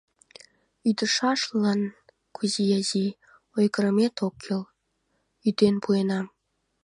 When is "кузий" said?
2.35-2.71